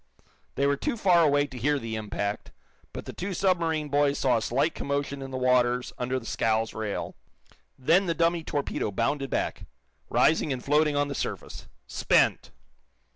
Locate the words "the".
1.77-1.95, 3.05-3.13, 5.29-5.37, 6.19-6.25, 8.07-8.15, 11.07-11.13